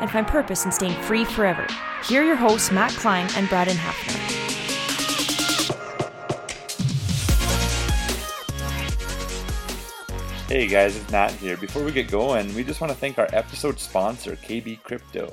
[0.00, 1.66] and find purpose in staying free forever.
[2.04, 4.34] Here are your hosts, Matt Klein and Braden Hafner.
[10.48, 11.56] Hey guys, it's Matt here.
[11.56, 15.26] Before we get going, we just want to thank our episode sponsor, KB Crypto.
[15.26, 15.32] Do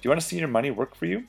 [0.00, 1.24] you want to see your money work for you?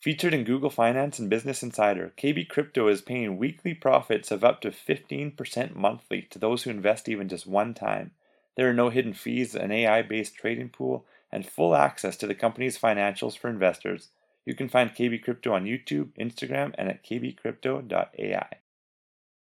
[0.00, 4.62] Featured in Google Finance and Business Insider, KB Crypto is paying weekly profits of up
[4.62, 8.12] to 15% monthly to those who invest even just one time.
[8.56, 12.34] There are no hidden fees, an AI based trading pool, and full access to the
[12.34, 14.08] company's financials for investors.
[14.46, 18.48] You can find KB Crypto on YouTube, Instagram, and at kbcrypto.ai.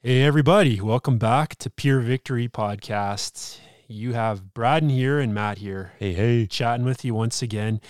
[0.01, 0.79] Hey, everybody.
[0.79, 3.59] Welcome back to Pure Victory Podcast.
[3.87, 5.93] You have Braden here and Matt here.
[5.99, 6.47] Hey, hey.
[6.47, 7.81] Chatting with you once again.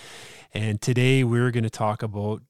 [0.53, 2.41] And today we're going to talk about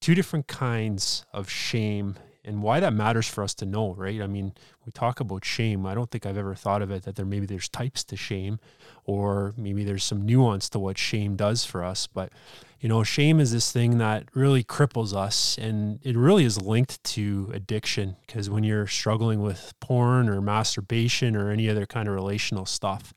[0.00, 4.20] two different kinds of shame and why that matters for us to know, right?
[4.20, 4.52] I mean,
[4.84, 5.84] we talk about shame.
[5.86, 8.58] I don't think I've ever thought of it that there maybe there's types to shame
[9.04, 12.06] or maybe there's some nuance to what shame does for us.
[12.06, 12.32] But,
[12.80, 17.02] you know, shame is this thing that really cripples us and it really is linked
[17.04, 22.14] to addiction because when you're struggling with porn or masturbation or any other kind of
[22.14, 23.12] relational stuff,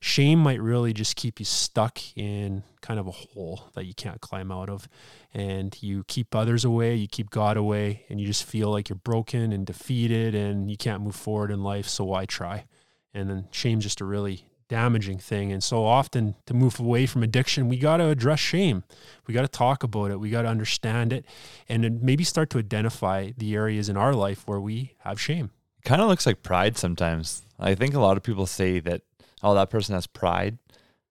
[0.00, 4.20] shame might really just keep you stuck in kind of a hole that you can't
[4.20, 4.88] climb out of.
[5.34, 8.96] And you keep others away, you keep God away, and you just feel like you're
[8.96, 11.86] broken and defeated and you can't move forward in life.
[11.88, 12.64] So why try?
[13.12, 15.52] And then shame's just a really damaging thing.
[15.52, 18.84] And so often to move away from addiction, we got to address shame.
[19.26, 20.20] We got to talk about it.
[20.20, 21.24] We got to understand it
[21.68, 25.50] and maybe start to identify the areas in our life where we have shame.
[25.78, 27.42] It kind of looks like pride sometimes.
[27.58, 29.02] I think a lot of people say that
[29.42, 30.58] oh, that person has pride.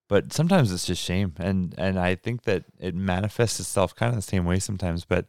[0.08, 1.34] But sometimes it's just shame.
[1.38, 5.04] And and I think that it manifests itself kind of the same way sometimes.
[5.04, 5.26] But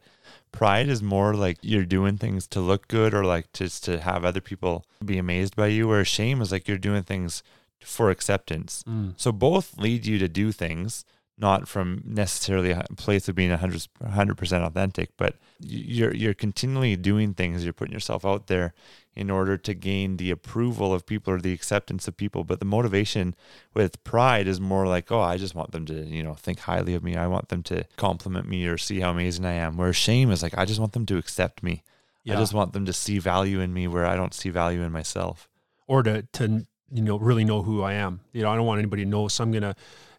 [0.51, 4.23] pride is more like you're doing things to look good or like just to have
[4.23, 7.41] other people be amazed by you, where shame is like you're doing things
[7.79, 8.83] for acceptance.
[8.87, 9.13] Mm.
[9.17, 11.05] So both lead you to do things
[11.37, 17.33] not from necessarily a place of being 100 100% authentic, but you're you're continually doing
[17.33, 17.63] things.
[17.63, 18.73] You're putting yourself out there
[19.15, 22.43] in order to gain the approval of people or the acceptance of people.
[22.43, 23.35] But the motivation
[23.73, 26.93] with pride is more like, oh, I just want them to, you know, think highly
[26.93, 27.15] of me.
[27.15, 29.77] I want them to compliment me or see how amazing I am.
[29.77, 31.83] Where shame is like, I just want them to accept me.
[32.23, 32.35] Yeah.
[32.35, 34.91] I just want them to see value in me where I don't see value in
[34.91, 35.47] myself.
[35.87, 38.21] Or to to you know really know who I am.
[38.33, 39.75] You know, I don't want anybody to know, so I'm gonna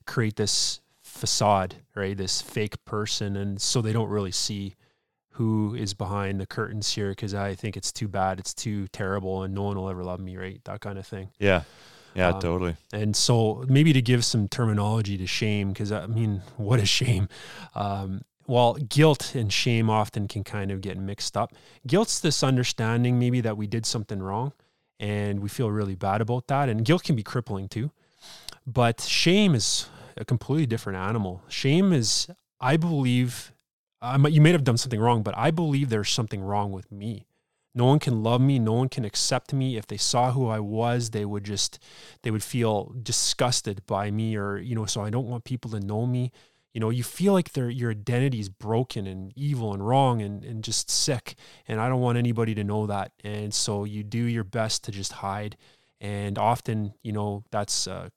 [0.07, 0.81] create this
[1.19, 2.17] facade, right?
[2.17, 4.75] This fake person, and so they don't really see
[5.33, 9.43] who is behind the curtains here because I think it's too bad, it's too terrible,
[9.43, 10.61] and no one will ever love me, right?
[10.65, 11.31] That kind of thing.
[11.39, 11.63] Yeah.
[12.15, 12.77] Yeah, um, totally.
[12.93, 17.29] And so maybe to give some terminology to shame, because I mean, what a shame?
[17.75, 21.53] Um, well, guilt and shame often can kind of get mixed up.
[21.87, 24.53] Guilt's this understanding maybe that we did something wrong
[24.99, 26.69] and we feel really bad about that.
[26.69, 27.91] And guilt can be crippling too.
[28.67, 29.89] But shame is
[30.19, 31.43] a completely different animal.
[31.49, 32.29] Shame is
[32.61, 33.53] I believe
[34.01, 36.93] I might, you may have done something wrong, but I believe there's something wrong with
[36.93, 37.27] me.
[37.75, 38.59] No one can love me.
[38.59, 39.77] No one can accept me.
[39.77, 41.79] If they saw who I was, they would just,
[42.23, 45.81] they would feel disgusted by me or, you know, so I don't want people to
[45.81, 46.33] know me.
[46.75, 50.45] You know, you feel like their your identity is broken and evil and wrong and,
[50.45, 51.35] and just sick.
[51.67, 53.13] And I don't want anybody to know that.
[53.25, 55.57] And so you do your best to just hide.
[56.01, 58.11] And often, you know, that's a,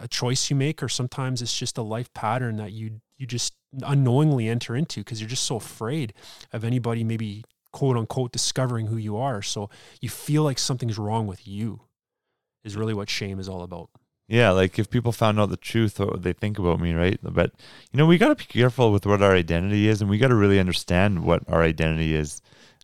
[0.00, 3.54] a choice you make, or sometimes it's just a life pattern that you you just
[3.82, 6.12] unknowingly enter into because you're just so afraid
[6.52, 9.42] of anybody maybe quote unquote discovering who you are.
[9.42, 11.80] So you feel like something's wrong with you
[12.64, 13.90] is really what shame is all about.
[14.28, 17.18] Yeah, like if people found out the truth, what would they think about me, right?
[17.22, 17.52] But
[17.92, 20.28] you know, we got to be careful with what our identity is, and we got
[20.28, 22.42] to really understand what our identity is,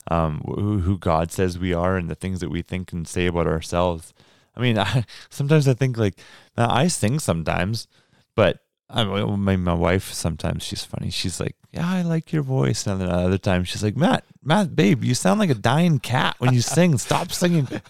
[0.09, 3.27] um, who, who God says we are, and the things that we think and say
[3.27, 4.15] about ourselves.
[4.57, 6.19] I mean, I, sometimes I think like
[6.57, 7.89] I sing sometimes,
[8.35, 8.59] but
[8.93, 11.11] I mean, my, wife sometimes she's funny.
[11.11, 14.77] She's like, "Yeah, I like your voice," and then other times she's like, "Matt, Matt,
[14.77, 16.99] babe, you sound like a dying cat when you sing.
[16.99, 17.67] Stop singing."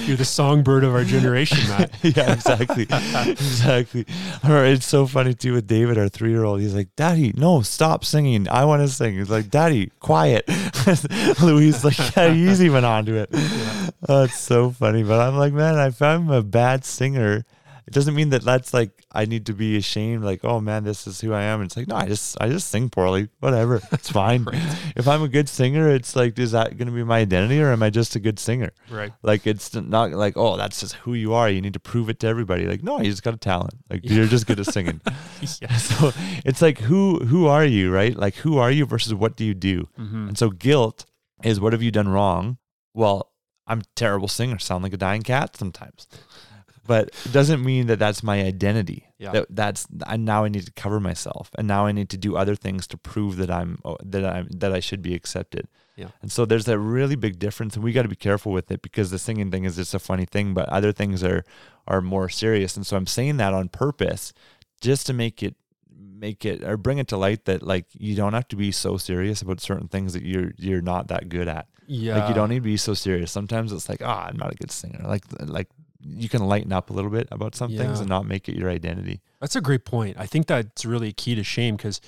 [0.00, 1.92] You're the songbird of our generation, Matt.
[2.02, 4.04] yeah, exactly, exactly.
[4.48, 6.60] Or it's so funny too with David, our three year old.
[6.60, 8.48] He's like, "Daddy, no, stop singing.
[8.48, 10.48] I want to sing." He's like, "Daddy, quiet."
[11.42, 13.90] Louise like, "Yeah, he's even onto it." Yeah.
[14.08, 15.04] Oh, it's so funny.
[15.04, 17.44] But I'm like, man, if I'm a bad singer
[17.88, 20.22] it doesn't mean that that's like I need to be ashamed.
[20.22, 21.62] Like, oh man, this is who I am.
[21.62, 23.30] It's like no, I just I just sing poorly.
[23.40, 24.46] Whatever, it's fine.
[24.96, 27.72] If I'm a good singer, it's like is that going to be my identity or
[27.72, 28.72] am I just a good singer?
[28.90, 29.12] Right.
[29.22, 31.48] Like it's not like oh that's just who you are.
[31.48, 32.66] You need to prove it to everybody.
[32.66, 33.74] Like no, you just got a talent.
[33.88, 34.12] Like yeah.
[34.12, 35.00] you're just good at singing.
[35.62, 35.76] yeah.
[35.78, 36.12] So
[36.44, 37.90] it's like who who are you?
[37.90, 38.14] Right.
[38.14, 39.88] Like who are you versus what do you do?
[39.98, 40.28] Mm-hmm.
[40.28, 41.06] And so guilt
[41.42, 42.58] is what have you done wrong?
[42.92, 43.32] Well,
[43.66, 44.58] I'm a terrible singer.
[44.58, 46.06] Sound like a dying cat sometimes
[46.88, 49.06] but it doesn't mean that that's my identity.
[49.18, 49.32] Yeah.
[49.32, 52.34] That that's I now I need to cover myself, and now I need to do
[52.34, 55.68] other things to prove that I'm oh, that I'm that I should be accepted.
[55.96, 56.08] Yeah.
[56.22, 58.80] And so there's that really big difference, and we got to be careful with it
[58.80, 61.44] because the singing thing is just a funny thing, but other things are
[61.86, 62.76] are more serious.
[62.76, 64.32] And so I'm saying that on purpose,
[64.80, 65.56] just to make it
[65.90, 68.96] make it or bring it to light that like you don't have to be so
[68.96, 71.66] serious about certain things that you're you're not that good at.
[71.86, 72.18] Yeah.
[72.18, 73.32] Like you don't need to be so serious.
[73.32, 75.00] Sometimes it's like, oh, I'm not a good singer.
[75.04, 75.68] Like like
[76.00, 77.82] you can lighten up a little bit about some yeah.
[77.82, 79.20] things and not make it your identity.
[79.40, 80.16] That's a great point.
[80.18, 82.00] I think that's really key to shame because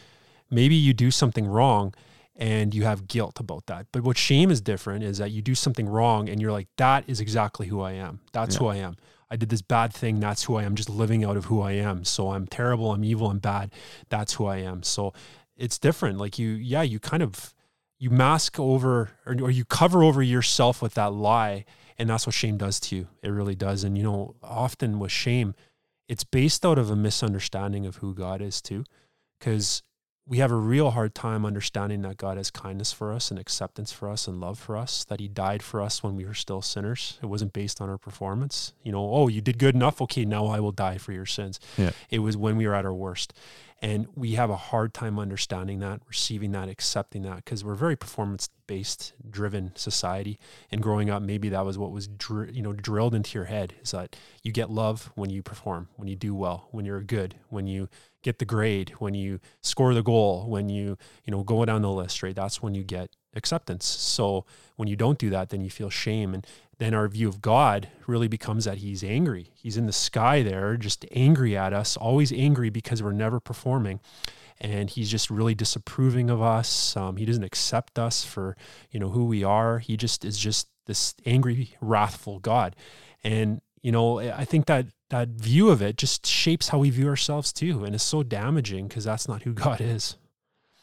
[0.51, 1.95] maybe you do something wrong
[2.37, 3.87] and you have guilt about that.
[3.93, 7.05] But what shame is different is that you do something wrong and you're like, that
[7.07, 8.21] is exactly who I am.
[8.33, 8.59] That's yeah.
[8.59, 8.97] who I am.
[9.31, 10.19] I did this bad thing.
[10.19, 10.75] That's who I am.
[10.75, 12.05] Just living out of who I am.
[12.05, 12.93] So I'm terrible.
[12.93, 13.29] I'm evil.
[13.29, 13.73] I'm bad.
[14.09, 14.83] That's who I am.
[14.83, 15.13] So
[15.57, 16.19] it's different.
[16.19, 17.55] Like you, yeah, you kind of
[17.99, 21.65] you mask over or, or you cover over yourself with that lie
[22.00, 23.08] and that's what shame does to you.
[23.23, 23.85] It really does.
[23.85, 25.55] And, you know, often with shame,
[26.08, 28.85] it's based out of a misunderstanding of who God is, too.
[29.38, 29.82] Because
[30.26, 33.93] we have a real hard time understanding that God has kindness for us and acceptance
[33.93, 36.62] for us and love for us, that He died for us when we were still
[36.62, 37.19] sinners.
[37.23, 38.73] It wasn't based on our performance.
[38.82, 40.00] You know, oh, you did good enough.
[40.00, 41.61] Okay, now I will die for your sins.
[41.76, 41.91] Yeah.
[42.08, 43.35] It was when we were at our worst.
[43.82, 47.77] And we have a hard time understanding that, receiving that, accepting that, because we're a
[47.79, 50.38] very performance based, driven society.
[50.71, 53.75] And growing up, maybe that was what was dr- you know drilled into your head
[53.82, 57.37] is that you get love when you perform, when you do well, when you're good,
[57.49, 57.88] when you
[58.23, 61.91] get the grade, when you score the goal, when you you know go down the
[61.91, 62.23] list.
[62.23, 63.87] Right, that's when you get acceptance.
[63.87, 64.45] So
[64.76, 66.35] when you don't do that, then you feel shame.
[66.35, 66.47] And
[66.81, 69.51] then our view of God really becomes that he's angry.
[69.55, 74.01] He's in the sky there, just angry at us, always angry because we're never performing.
[74.59, 76.97] And he's just really disapproving of us.
[76.97, 78.57] Um, he doesn't accept us for,
[78.91, 79.79] you know, who we are.
[79.79, 82.75] He just is just this angry, wrathful God.
[83.23, 87.09] And, you know, I think that that view of it just shapes how we view
[87.09, 87.85] ourselves too.
[87.85, 90.17] And it's so damaging because that's not who God is.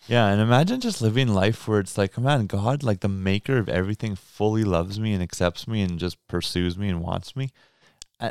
[0.08, 3.68] Yeah, and imagine just living life where it's like, man, God, like the maker of
[3.68, 7.52] everything, fully loves me and accepts me and just pursues me and wants me.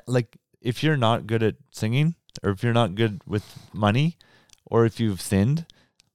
[0.07, 4.17] Like, if you're not good at singing, or if you're not good with money,
[4.65, 5.67] or if you've sinned,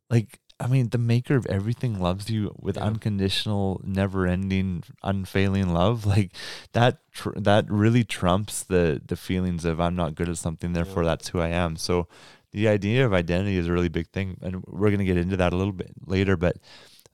[0.09, 2.83] like, I mean, the maker of everything loves you with yeah.
[2.83, 6.05] unconditional, never-ending, unfailing love.
[6.05, 6.33] Like
[6.73, 11.01] that, tr- that really trumps the the feelings of I'm not good at something, therefore
[11.01, 11.09] yeah.
[11.09, 11.77] that's who I am.
[11.77, 12.07] So
[12.53, 15.38] the idea of identity is a really big thing, and we're going to get into
[15.38, 16.36] that a little bit later.
[16.36, 16.58] But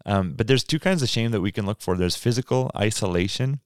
[0.06, 1.96] um, but there's two kinds of shame that we can look for.
[1.96, 3.60] There's physical isolation,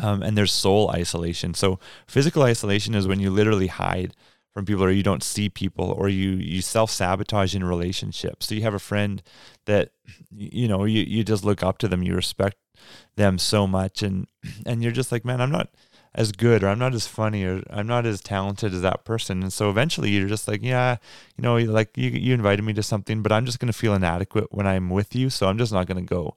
[0.00, 1.54] um, and there's soul isolation.
[1.54, 4.14] So physical isolation is when you literally hide
[4.54, 8.46] from people, or you don't see people, or you you self sabotage in relationships.
[8.46, 9.22] So you have a friend
[9.66, 9.90] that
[10.30, 12.56] you know you you just look up to them, you respect
[13.16, 14.26] them so much, and
[14.64, 15.70] and you're just like, man, I'm not
[16.14, 19.42] as good or I'm not as funny or I'm not as talented as that person.
[19.42, 20.96] And so eventually you're just like, yeah,
[21.36, 23.94] you know, like you, you invited me to something, but I'm just going to feel
[23.94, 25.30] inadequate when I'm with you.
[25.30, 26.36] So I'm just not going to go.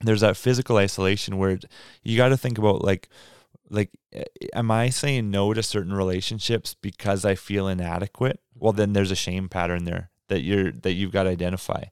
[0.00, 1.58] There's that physical isolation where
[2.02, 3.08] you got to think about like,
[3.70, 8.40] like, eh, eh, am I saying no to certain relationships because I feel inadequate?
[8.54, 11.84] Well, then there's a shame pattern there that you're, that you've got to identify.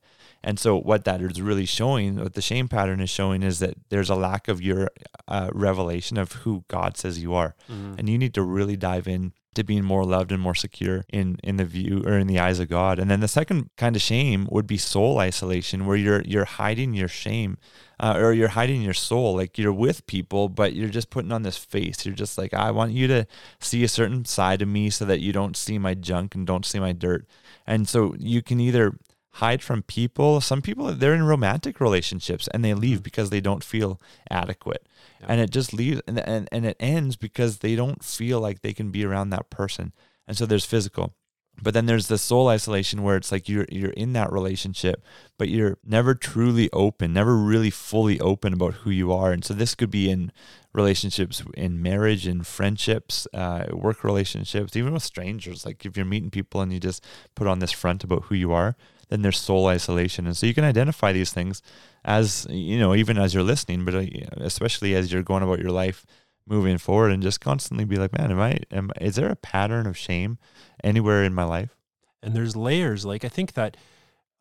[0.45, 3.75] And so, what that is really showing, what the shame pattern is showing, is that
[3.91, 4.91] there's a lack of your
[5.29, 7.95] uh, revelation of who God says you are, mm-hmm.
[7.99, 11.39] and you need to really dive in to being more loved and more secure in
[11.45, 12.99] in the view or in the eyes of God.
[12.99, 16.95] And then the second kind of shame would be soul isolation, where you're you're hiding
[16.95, 17.59] your shame,
[18.01, 19.37] uh, or you're hiding your soul.
[19.37, 22.05] Like you're with people, but you're just putting on this face.
[22.05, 23.27] You're just like, I want you to
[23.61, 26.67] see a certain side of me, so that you don't see my junk and don't
[26.67, 27.27] see my dirt.
[27.67, 28.99] And so you can either
[29.35, 30.41] hide from people.
[30.41, 33.03] Some people they're in romantic relationships and they leave mm-hmm.
[33.03, 34.87] because they don't feel adequate.
[35.21, 35.27] Yeah.
[35.31, 38.73] And it just leaves and, and and it ends because they don't feel like they
[38.73, 39.93] can be around that person.
[40.27, 41.15] And so there's physical.
[41.61, 45.05] But then there's the soul isolation where it's like you're you're in that relationship,
[45.39, 49.33] but you're never truly open, never really fully open about who you are.
[49.33, 50.33] And so this could be in
[50.73, 55.67] relationships, in marriage, in friendships, uh, work relationships, even with strangers.
[55.67, 58.53] Like if you're meeting people and you just put on this front about who you
[58.53, 58.75] are,
[59.13, 60.27] then there's soul isolation.
[60.27, 61.61] And so you can identify these things
[62.03, 64.07] as, you know, even as you're listening, but uh,
[64.39, 66.07] especially as you're going about your life
[66.47, 69.87] moving forward and just constantly be like, man, am I, am, is there a pattern
[69.87, 70.39] of shame
[70.83, 71.77] anywhere in my life?
[72.23, 73.05] And there's layers.
[73.05, 73.77] Like, I think that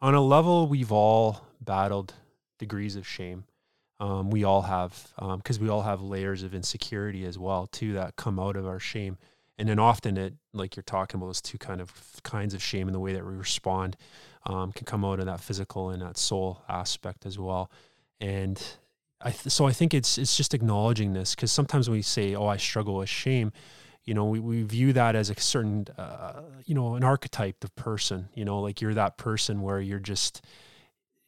[0.02, 2.14] on a level, we've all battled
[2.58, 3.44] degrees of shame.
[4.00, 7.94] Um, we all have, because um, we all have layers of insecurity as well, too,
[7.94, 9.18] that come out of our shame.
[9.60, 12.88] And then often it, like you're talking about, those two kind of kinds of shame
[12.88, 13.96] and the way that we respond
[14.46, 17.72] um, can come out in that physical and that soul aspect as well.
[18.20, 18.62] And
[19.22, 22.36] I th- so I think it's it's just acknowledging this because sometimes when we say,
[22.36, 23.52] "Oh, I struggle with shame,"
[24.04, 27.76] you know, we, we view that as a certain, uh, you know, an archetype of
[27.76, 28.30] person.
[28.34, 30.46] You know, like you're that person where you're just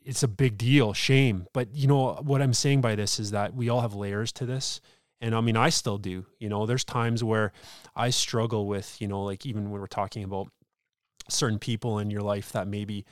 [0.06, 1.48] it's a big deal, shame.
[1.54, 4.46] But you know what I'm saying by this is that we all have layers to
[4.46, 4.82] this.
[5.22, 6.26] And I mean, I still do.
[6.40, 7.54] You know, there's times where
[7.96, 10.50] I struggle with, you know, like even when we're talking about
[11.30, 13.06] certain people in your life that maybe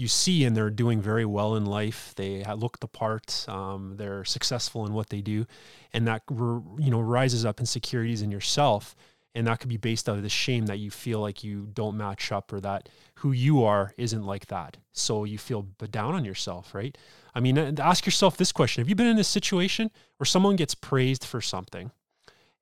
[0.00, 2.14] you see and they're doing very well in life.
[2.16, 3.44] They look the part.
[3.48, 5.46] Um, they're successful in what they do,
[5.92, 8.96] and that you know rises up insecurities in yourself,
[9.34, 11.96] and that could be based out of the shame that you feel like you don't
[11.96, 14.78] match up or that who you are isn't like that.
[14.92, 16.96] So you feel down on yourself, right?
[17.34, 20.74] I mean, ask yourself this question: Have you been in a situation where someone gets
[20.74, 21.90] praised for something?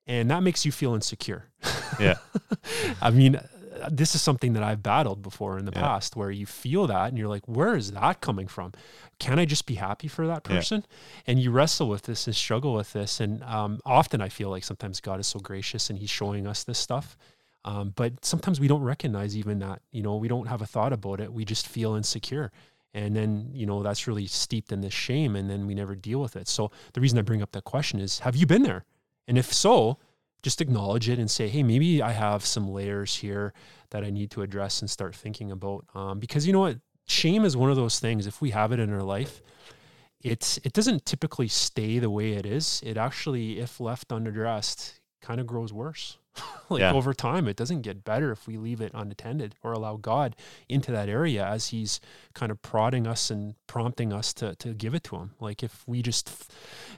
[0.09, 1.45] And that makes you feel insecure.
[2.01, 2.15] Yeah.
[3.03, 3.39] I mean,
[3.91, 5.81] this is something that I've battled before in the yeah.
[5.81, 8.73] past where you feel that and you're like, where is that coming from?
[9.19, 10.85] Can I just be happy for that person?
[10.89, 11.23] Yeah.
[11.27, 13.21] And you wrestle with this and struggle with this.
[13.21, 16.65] And um, often I feel like sometimes God is so gracious and he's showing us
[16.65, 17.17] this stuff.
[17.65, 20.93] Um, but sometimes we don't recognize even that, you know, we don't have a thought
[20.93, 21.33] about it.
[21.33, 22.51] We just feel insecure.
[22.95, 26.21] And then, you know, that's really steeped in this shame and then we never deal
[26.21, 26.49] with it.
[26.49, 28.85] So the reason I bring up that question is, have you been there?
[29.27, 29.99] And if so,
[30.43, 33.53] just acknowledge it and say, hey, maybe I have some layers here
[33.91, 35.85] that I need to address and start thinking about.
[35.95, 36.79] Um, because you know what?
[37.07, 39.41] Shame is one of those things, if we have it in our life,
[40.21, 42.83] it's it doesn't typically stay the way it is.
[42.85, 46.19] It actually, if left unaddressed, kind of grows worse.
[46.69, 46.93] like yeah.
[46.93, 50.37] over time, it doesn't get better if we leave it unattended or allow God
[50.69, 52.01] into that area as He's
[52.35, 55.33] kind of prodding us and prompting us to to give it to Him.
[55.41, 56.53] Like if we just,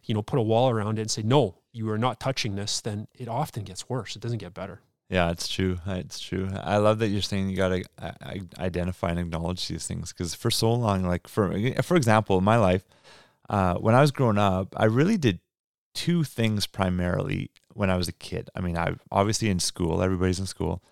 [0.04, 2.80] you know, put a wall around it and say, "No, you are not touching this,"
[2.80, 4.16] then it often gets worse.
[4.16, 4.80] It doesn't get better.
[5.10, 5.78] Yeah, it's true.
[5.86, 6.48] It's true.
[6.54, 8.12] I love that you're saying you got to uh,
[8.58, 12.56] identify and acknowledge these things because for so long, like for for example, in my
[12.56, 12.84] life,
[13.48, 15.40] uh, when I was growing up, I really did
[15.94, 18.50] two things primarily when I was a kid.
[18.54, 20.82] I mean, I obviously in school, everybody's in school,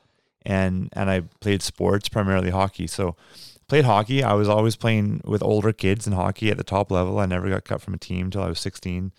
[0.43, 2.87] and and I played sports, primarily hockey.
[2.87, 3.17] So
[3.69, 4.23] played hockey.
[4.23, 7.19] I was always playing with older kids in hockey at the top level.
[7.19, 9.13] I never got cut from a team until I was 16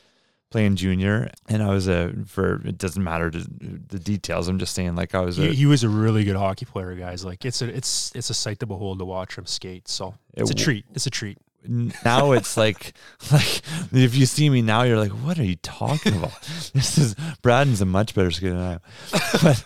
[0.49, 4.73] playing junior and I was a for it doesn't matter to, the details I'm just
[4.73, 7.45] saying like I was a, he, he, was a really good hockey player guys like
[7.45, 10.59] it's a it's it's a sight to behold to watch him skate so it's it,
[10.59, 11.37] a treat it's a treat
[11.67, 12.93] now it's like
[13.31, 13.61] like
[13.91, 16.31] if you see me now you're like what are you talking about?
[16.73, 18.79] This is Braden's a much better skater than I am.
[19.43, 19.63] But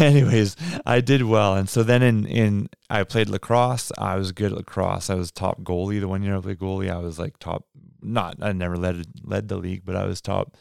[0.00, 1.54] anyways I did well.
[1.56, 3.90] And so then in in I played lacrosse.
[3.98, 5.10] I was good at lacrosse.
[5.10, 6.90] I was top goalie the one year I played goalie.
[6.90, 7.66] I was like top
[8.02, 10.56] not I never led led the league but I was top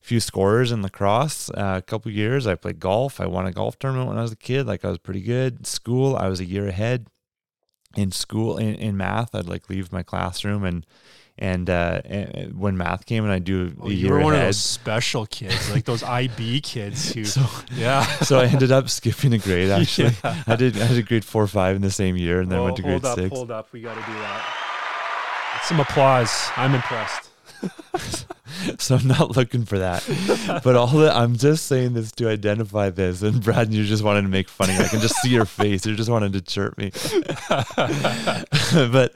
[0.00, 2.46] few scorers in lacrosse uh, a couple years.
[2.46, 3.20] I played golf.
[3.20, 4.64] I won a golf tournament when I was a kid.
[4.66, 5.66] Like I was pretty good.
[5.66, 7.08] School I was a year ahead
[7.96, 10.86] in school in, in math, I'd like leave my classroom and
[11.38, 14.32] and, uh, and when math came and I do Oh, a you year were one
[14.34, 18.06] of those special kids, like those IB kids who, So yeah.
[18.20, 20.12] so I ended up skipping a grade actually.
[20.24, 20.42] Yeah.
[20.46, 22.64] I did I did grade four or five in the same year and then Oh,
[22.64, 23.28] went to grade hold up, six.
[23.36, 23.70] hold up.
[23.72, 25.60] We got to do that.
[25.64, 26.48] Some applause.
[26.56, 27.28] I'm impressed.
[28.78, 30.04] So I'm not looking for that.
[30.62, 33.22] but all that I'm just saying this to identify this.
[33.22, 34.74] And Brad, you just wanted to make funny.
[34.74, 35.86] I can just see your face.
[35.86, 36.92] You just wanted to chirp me.
[37.48, 39.12] but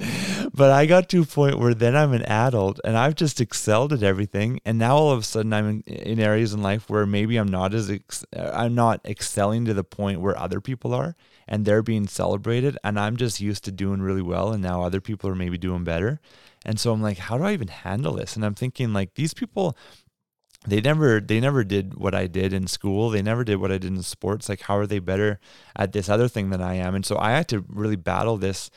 [0.52, 3.92] but I got to a point where then I'm an adult and I've just excelled
[3.92, 4.60] at everything.
[4.64, 7.48] And now all of a sudden I'm in, in areas in life where maybe I'm
[7.48, 11.16] not as ex- I'm not excelling to the point where other people are
[11.46, 15.00] and they're being celebrated and I'm just used to doing really well and now other
[15.00, 16.20] people are maybe doing better.
[16.64, 18.36] And so I'm like, how do I even handle this?
[18.36, 19.76] And I'm thinking like these people
[20.66, 23.08] they never they never did what I did in school.
[23.08, 24.48] They never did what I did in sports.
[24.48, 25.40] Like how are they better
[25.74, 26.94] at this other thing than I am?
[26.94, 28.70] And so I had to really battle this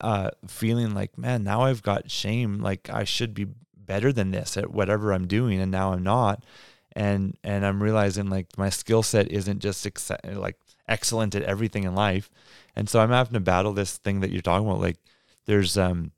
[0.00, 2.58] uh feeling like, man, now I've got shame.
[2.58, 6.44] Like I should be better than this at whatever I'm doing and now I'm not.
[6.96, 9.86] And and I'm realizing like my skill set isn't just
[10.24, 10.56] like
[10.88, 12.28] excellent at everything in life.
[12.74, 14.98] And so I'm having to battle this thing that you're talking about like
[15.46, 16.10] there's um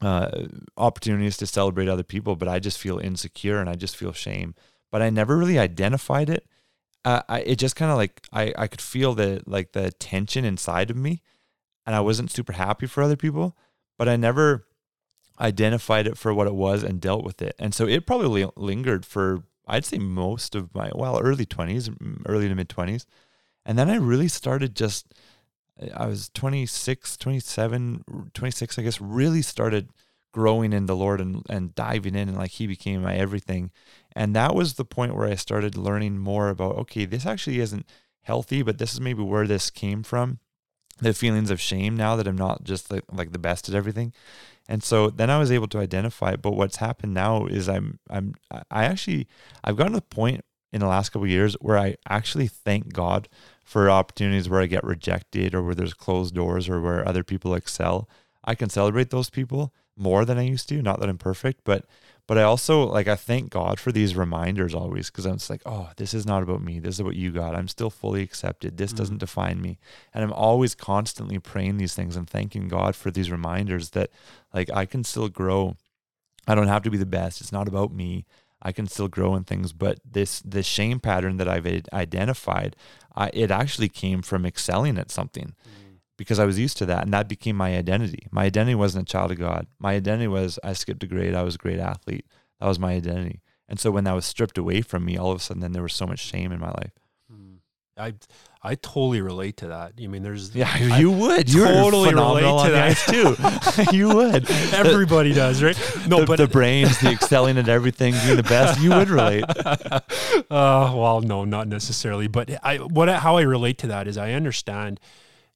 [0.00, 4.12] uh, opportunities to celebrate other people, but I just feel insecure and I just feel
[4.12, 4.54] shame.
[4.90, 6.46] But I never really identified it.
[7.04, 10.44] Uh, I it just kind of like I I could feel the like the tension
[10.44, 11.22] inside of me,
[11.86, 13.56] and I wasn't super happy for other people.
[13.98, 14.66] But I never
[15.40, 17.54] identified it for what it was and dealt with it.
[17.58, 21.88] And so it probably lingered for I'd say most of my well early twenties,
[22.26, 23.06] early to mid twenties,
[23.64, 25.14] and then I really started just
[25.94, 29.88] I was 26, 27, 26, I guess, really started
[30.32, 33.70] growing in the Lord and, and diving in and like he became my everything.
[34.14, 37.86] And that was the point where I started learning more about, okay, this actually isn't
[38.22, 40.38] healthy, but this is maybe where this came from.
[40.98, 44.12] The feelings of shame now that I'm not just like, like the best at everything.
[44.68, 46.42] And so then I was able to identify it.
[46.42, 48.34] But what's happened now is I'm, I'm,
[48.70, 49.26] I actually,
[49.64, 52.92] I've gotten to the point in the last couple of years where I actually thank
[52.92, 53.28] God
[53.64, 57.54] for opportunities where I get rejected or where there's closed doors or where other people
[57.54, 58.08] excel.
[58.44, 60.82] I can celebrate those people more than I used to.
[60.82, 61.84] Not that I'm perfect, but
[62.26, 65.62] but I also like I thank God for these reminders always because I'm just like,
[65.66, 66.78] oh, this is not about me.
[66.78, 67.54] This is about you, God.
[67.54, 68.76] I'm still fully accepted.
[68.76, 69.18] This doesn't mm-hmm.
[69.18, 69.78] define me.
[70.14, 74.10] And I'm always constantly praying these things and thanking God for these reminders that
[74.54, 75.76] like I can still grow.
[76.46, 77.40] I don't have to be the best.
[77.40, 78.26] It's not about me.
[78.62, 82.76] I can still grow in things, but this this shame pattern that I've identified,
[83.14, 85.96] I, it actually came from excelling at something mm.
[86.18, 88.26] because I was used to that, and that became my identity.
[88.30, 89.66] My identity wasn't a child of God.
[89.78, 91.34] My identity was I skipped a grade.
[91.34, 92.26] I was a great athlete.
[92.60, 93.40] That was my identity.
[93.68, 95.82] And so when that was stripped away from me, all of a sudden, then there
[95.82, 96.92] was so much shame in my life.
[98.00, 98.14] I
[98.62, 99.94] I totally relate to that.
[99.98, 101.46] I mean, there's Yeah, I you would.
[101.48, 103.92] Totally relate to that too.
[103.96, 104.50] you would.
[104.74, 105.78] everybody does, right?
[106.06, 108.78] No, the, but the brains, the excelling at everything, being the best.
[108.80, 109.44] You would relate.
[109.56, 110.00] uh,
[110.50, 112.28] well, no, not necessarily.
[112.28, 115.00] But I, what, how I relate to that is I understand,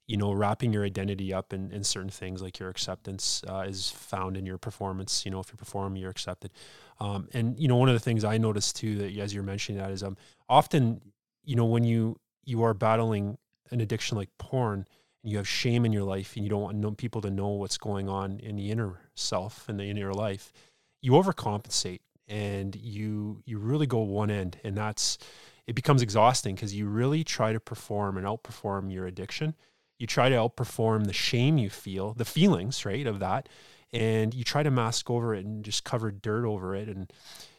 [0.06, 3.90] you know, wrapping your identity up in, in certain things like your acceptance uh, is
[3.90, 5.26] found in your performance.
[5.26, 6.52] You know, if you perform, you're accepted.
[7.00, 9.80] Um, and you know, one of the things I noticed too that as you're mentioning
[9.82, 10.16] that is um
[10.48, 11.02] often,
[11.44, 13.38] you know, when you you are battling
[13.70, 14.86] an addiction like porn
[15.22, 17.78] and you have shame in your life and you don't want people to know what's
[17.78, 20.52] going on in the inner self and the inner life,
[21.00, 25.18] you overcompensate and you you really go one end and that's
[25.66, 29.54] it becomes exhausting because you really try to perform and outperform your addiction.
[29.98, 33.48] You try to outperform the shame you feel the feelings right of that
[33.92, 37.10] and you try to mask over it and just cover dirt over it and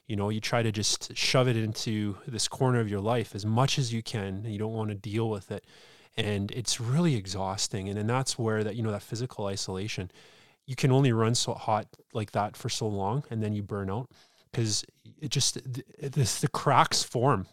[0.07, 3.45] you know you try to just shove it into this corner of your life as
[3.45, 5.65] much as you can you don't want to deal with it.
[6.17, 10.11] And it's really exhausting and then that's where that you know that physical isolation
[10.65, 13.89] you can only run so hot like that for so long and then you burn
[13.89, 14.09] out.
[14.51, 14.85] Because
[15.21, 17.47] it just th- this the cracks form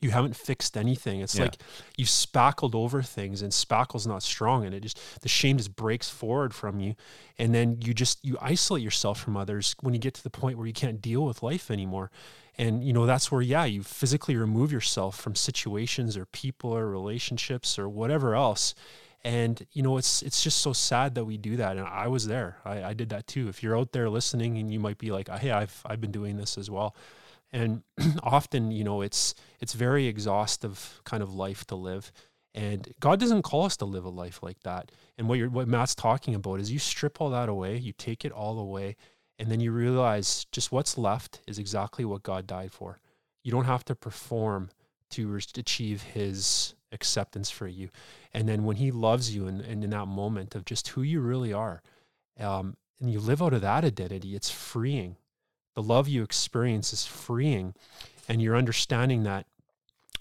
[0.00, 1.20] you haven't fixed anything.
[1.20, 1.42] It's Yeah.
[1.44, 1.56] like
[1.96, 6.08] you spackled over things and spackle's not strong and it just the shame just breaks
[6.08, 6.94] forward from you.
[7.38, 10.58] And then you just you isolate yourself from others when you get to the point
[10.58, 12.10] where you can't deal with life anymore.
[12.58, 16.88] And you know that's where yeah you physically remove yourself from situations or people or
[16.88, 18.74] relationships or whatever else.
[19.24, 21.76] And you know it's it's just so sad that we do that.
[21.76, 22.58] And i was there.
[22.64, 23.48] I, I did that too.
[23.48, 26.36] If you're out there listening and you might be like hey i've i've been doing
[26.36, 26.94] this as well
[27.52, 27.82] and
[28.22, 32.12] often you know it's it's very exhaustive kind of life to live
[32.54, 35.68] and god doesn't call us to live a life like that and what you're what
[35.68, 38.96] matt's talking about is you strip all that away you take it all away
[39.38, 42.98] and then you realize just what's left is exactly what god died for
[43.42, 44.70] you don't have to perform
[45.10, 47.90] to achieve his acceptance for you.
[48.32, 51.20] And then when he loves you and, and in that moment of just who you
[51.20, 51.82] really are,
[52.38, 55.16] um, and you live out of that identity, it's freeing.
[55.76, 57.74] The love you experience is freeing.
[58.28, 59.46] And you're understanding that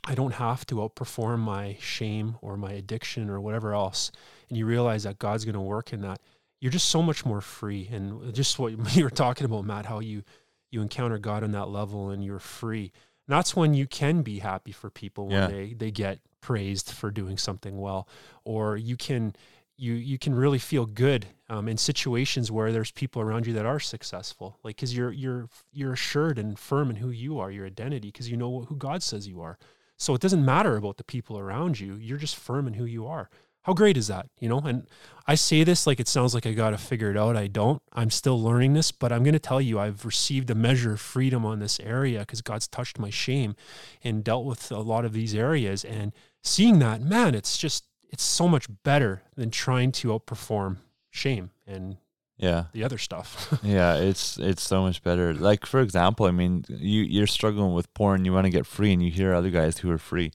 [0.04, 4.12] I don't have to outperform my shame or my addiction or whatever else.
[4.50, 6.22] And you realize that God's going to work in that.
[6.62, 7.90] You're just so much more free.
[7.92, 10.24] And just what you were talking about, Matt, how you
[10.72, 12.92] you encounter God on that level and you're free.
[13.28, 15.48] And that's when you can be happy for people when Yeah.
[15.48, 18.08] they they get praised for doing something well,
[18.44, 19.36] or you can
[19.78, 23.66] you you can really feel good um, in situations where there's people around you that
[23.66, 27.66] are successful, like because you're you're you're assured and firm in who you are, your
[27.66, 29.58] identity, because you know who God says you are.
[29.98, 31.96] So it doesn't matter about the people around you.
[31.96, 33.30] You're just firm in who you are.
[33.66, 34.28] How great is that?
[34.40, 34.86] You know, and
[35.26, 37.36] I say this like it sounds like I got to figure it out.
[37.36, 37.82] I don't.
[37.94, 41.02] I'm still learning this, but I'm going to tell you I've received a measure of
[41.02, 43.56] freedom on this area because God's touched my shame
[44.04, 45.84] and dealt with a lot of these areas.
[45.84, 46.12] And
[46.44, 50.78] seeing that, man, it's just, it's so much better than trying to outperform
[51.16, 51.98] shame and
[52.38, 52.66] Yeah.
[52.74, 53.30] the other stuff.
[53.64, 55.34] Yeah, it's it's so much better.
[55.34, 58.92] Like for example, I mean, you you're struggling with porn, you want to get free,
[58.94, 60.32] and you hear other guys who are free,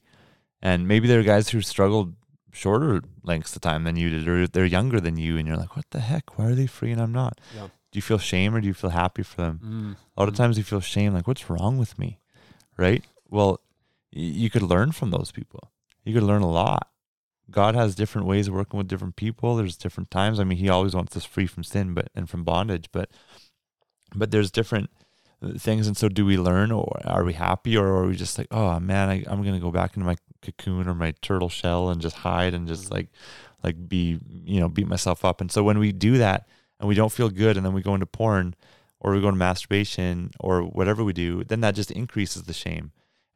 [0.61, 2.13] and maybe there are guys who struggled
[2.53, 5.75] shorter lengths of time than you did, or they're younger than you, and you're like,
[5.77, 6.37] what the heck?
[6.37, 7.39] Why are they free and I'm not?
[7.55, 7.67] Yeah.
[7.91, 9.59] Do you feel shame or do you feel happy for them?
[9.63, 9.95] Mm.
[10.15, 12.19] A lot of times you feel shame, like what's wrong with me,
[12.77, 13.03] right?
[13.29, 13.59] Well,
[14.15, 15.71] y- you could learn from those people.
[16.03, 16.87] You could learn a lot.
[17.51, 19.55] God has different ways of working with different people.
[19.55, 20.39] There's different times.
[20.39, 22.89] I mean, He always wants us free from sin, but and from bondage.
[22.91, 23.11] But
[24.15, 24.89] but there's different
[25.57, 25.87] things.
[25.87, 28.79] And so, do we learn, or are we happy, or are we just like, oh
[28.79, 32.17] man, I, I'm gonna go back into my cocoon or my turtle shell and just
[32.17, 33.09] hide and just like
[33.63, 35.41] like be you know beat myself up.
[35.41, 36.47] And so when we do that
[36.79, 38.55] and we don't feel good, and then we go into porn
[38.99, 42.91] or we go into masturbation or whatever we do, then that just increases the shame.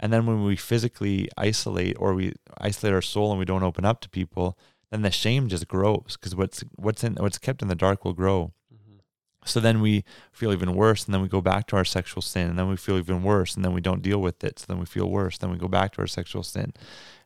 [0.06, 3.86] And then when we physically isolate or we isolate our soul and we don't open
[3.86, 4.56] up to people,
[4.92, 8.14] then the shame just grows because what's what's in what's kept in the dark will
[8.14, 8.54] grow.
[8.72, 8.98] Mm-hmm.
[9.46, 12.48] So then we feel even worse, and then we go back to our sexual sin,
[12.48, 14.60] and then we feel even worse, and then we don't deal with it.
[14.60, 16.74] So then we feel worse, then we go back to our sexual sin.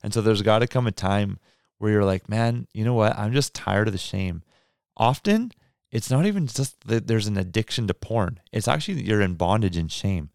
[0.01, 1.37] And so there's got to come a time
[1.79, 3.19] where you're like, man, you know what?
[3.19, 4.41] I'm just tired of the shame.
[4.95, 5.51] Often,
[5.91, 8.39] it's not even just that there's an addiction to porn.
[8.53, 10.29] It's actually you're in bondage and shame.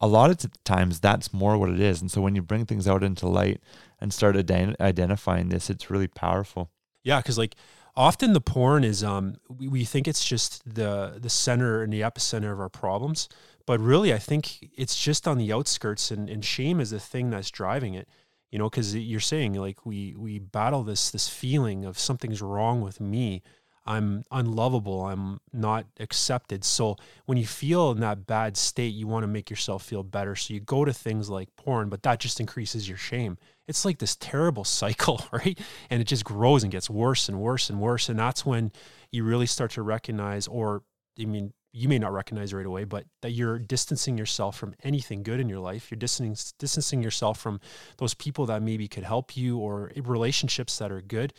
[0.00, 2.00] A lot of times, that's more what it is.
[2.00, 3.60] And so when you bring things out into light
[4.00, 6.70] and start ident- identifying this, it's really powerful.
[7.02, 7.54] Yeah, because like
[7.96, 12.00] often the porn is um we, we think it's just the the center and the
[12.00, 13.28] epicenter of our problems,
[13.66, 17.30] but really I think it's just on the outskirts and, and shame is the thing
[17.30, 18.08] that's driving it.
[18.50, 22.80] You know, because you're saying like we we battle this this feeling of something's wrong
[22.80, 23.42] with me.
[23.90, 25.04] I'm unlovable.
[25.04, 26.62] I'm not accepted.
[26.62, 30.36] So when you feel in that bad state, you want to make yourself feel better.
[30.36, 33.36] So you go to things like porn, but that just increases your shame.
[33.66, 35.58] It's like this terrible cycle, right?
[35.90, 38.08] And it just grows and gets worse and worse and worse.
[38.08, 38.70] And that's when
[39.10, 40.84] you really start to recognize, or
[41.20, 45.22] I mean, you may not recognize right away, but that you're distancing yourself from anything
[45.22, 45.90] good in your life.
[45.90, 47.60] You're distancing distancing yourself from
[47.98, 51.32] those people that maybe could help you or relationships that are good.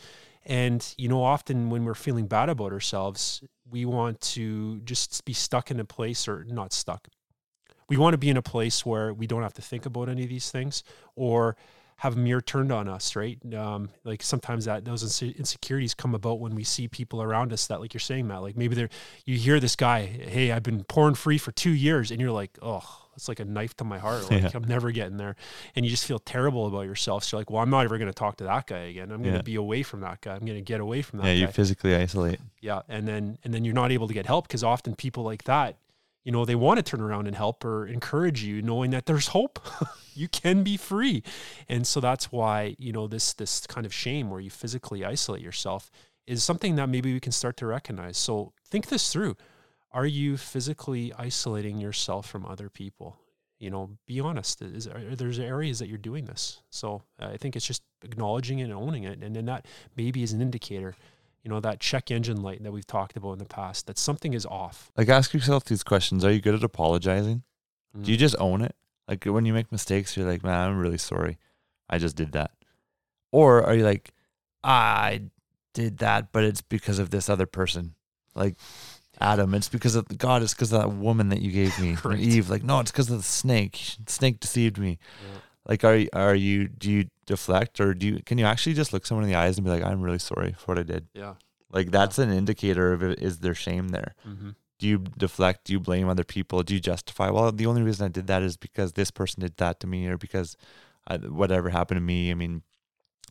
[0.44, 5.32] And you know, often when we're feeling bad about ourselves, we want to just be
[5.32, 7.08] stuck in a place or not stuck.
[7.88, 10.22] We want to be in a place where we don't have to think about any
[10.22, 10.82] of these things
[11.14, 11.56] or
[12.02, 13.38] have a mirror turned on us, right?
[13.54, 17.68] Um, like sometimes that those inse- insecurities come about when we see people around us
[17.68, 18.88] that, like you're saying, Matt, like maybe they're,
[19.24, 22.58] you hear this guy, hey, I've been porn free for two years, and you're like,
[22.60, 22.82] oh,
[23.14, 24.22] it's like a knife to my heart.
[24.32, 24.50] Like Yeah.
[24.52, 25.36] I'm never getting there,
[25.76, 27.22] and you just feel terrible about yourself.
[27.22, 29.12] So you're like, well, I'm not ever going to talk to that guy again.
[29.12, 29.42] I'm going to Yeah.
[29.42, 30.32] be away from that guy.
[30.34, 31.40] I'm going to get away from that yeah, guy.
[31.42, 32.40] you physically isolate.
[32.60, 35.44] Yeah, and then and then you're not able to get help because often people like
[35.44, 35.76] that,
[36.24, 39.28] you know, they want to turn around and help or encourage you, knowing that there's
[39.28, 39.58] hope.
[40.14, 41.22] you can be free,
[41.68, 45.42] and so that's why you know this this kind of shame where you physically isolate
[45.42, 45.90] yourself
[46.26, 48.16] is something that maybe we can start to recognize.
[48.16, 49.36] So think this through:
[49.90, 53.16] Are you physically isolating yourself from other people?
[53.58, 54.62] You know, be honest.
[54.62, 56.62] Is are, there's areas that you're doing this?
[56.70, 60.22] So uh, I think it's just acknowledging it and owning it, and then that maybe
[60.22, 60.94] is an indicator
[61.42, 64.32] you know that check engine light that we've talked about in the past that something
[64.32, 67.42] is off Like, ask yourself these questions Are you good at apologizing?
[67.96, 68.04] Mm.
[68.04, 68.74] Do you just own it?
[69.08, 71.38] Like, when you make mistakes, you're like, man, I'm really sorry.
[71.90, 72.52] I just did that.
[73.32, 74.12] Or are you like,
[74.62, 75.22] I
[75.74, 77.94] did that, but it's because of this other person?
[78.34, 78.56] Like,
[79.20, 81.96] Adam, it's because of God, it's because of that woman that you gave me.
[82.04, 82.18] Right.
[82.18, 83.78] Eve, like, no, it's because of the snake.
[84.06, 84.98] Snake deceived me.
[85.22, 85.38] Yeah.
[85.68, 88.92] Like, are you, are you, do you deflect or do you, can you actually just
[88.92, 91.06] look someone in the eyes and be like, I'm really sorry for what I did?
[91.14, 91.34] yeah
[91.70, 94.14] Like, that's an indicator of it, is there shame there?
[94.28, 94.50] mm-hmm.
[94.78, 98.04] do you deflect do you blame other people do you justify well the only reason
[98.06, 100.56] i did that is because this person did that to me or because
[101.06, 102.62] I, whatever happened to me i mean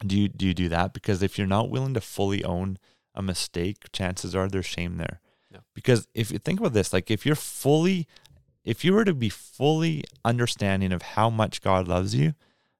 [0.05, 0.93] do you do you do that?
[0.93, 2.77] Because if you're not willing to fully own
[3.13, 5.19] a mistake, chances are there's shame there.
[5.51, 5.59] Yeah.
[5.73, 8.07] Because if you think about this, like if you're fully
[8.63, 12.33] if you were to be fully understanding of how much God loves you,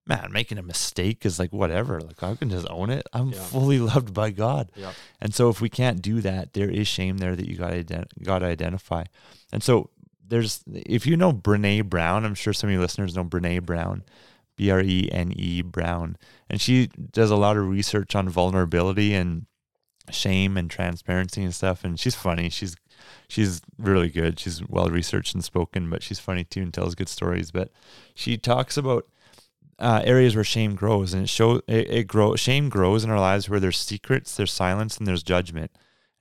[0.06, 2.00] man, making a mistake is like whatever.
[2.02, 3.08] Like I can just own it.
[3.14, 3.40] I'm Yeah.
[3.40, 4.72] fully loved by God.
[4.76, 4.94] Yeah.
[5.20, 7.84] And so if we can't do that, there is shame there that you got to
[7.84, 9.04] ident- got to identify.
[9.52, 9.90] And so
[10.28, 14.04] there's if you know Brene Brown, I'm sure some of you listeners know Brene Brown,
[14.56, 16.18] B R E N E Brown,
[16.50, 19.46] and she does a lot of research on vulnerability and
[20.10, 21.84] shame and transparency and stuff.
[21.84, 22.50] And she's funny.
[22.50, 22.76] She's
[23.28, 24.40] she's really good.
[24.40, 27.52] She's well researched and spoken, but she's funny too and tells good stories.
[27.52, 27.72] But
[28.14, 29.08] she talks about
[29.80, 33.20] uh, areas where shame grows, and it show it, it grow shame grows in our
[33.20, 35.72] lives where there's secrets, there's silence, and there's judgment.